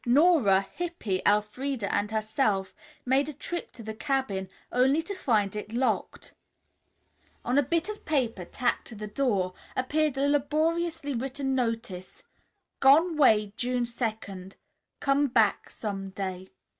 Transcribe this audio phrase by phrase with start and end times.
[0.03, 2.73] Nora, Hippy, Elfreda and herself
[3.05, 6.33] made a trip to the cabin only to find it locked.
[7.45, 12.23] On a bit of paper tacked to the door, appeared the laboriously written notice:
[12.79, 14.49] "Gone way June 2.
[14.99, 16.49] Come back som day."